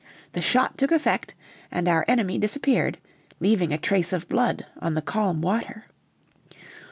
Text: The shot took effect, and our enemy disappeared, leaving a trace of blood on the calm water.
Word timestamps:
The 0.31 0.41
shot 0.41 0.79
took 0.79 0.91
effect, 0.91 1.35
and 1.71 1.87
our 1.87 2.03
enemy 2.07 2.39
disappeared, 2.39 2.97
leaving 3.39 3.71
a 3.71 3.77
trace 3.77 4.11
of 4.11 4.27
blood 4.27 4.65
on 4.79 4.95
the 4.95 5.01
calm 5.03 5.41
water. 5.43 5.85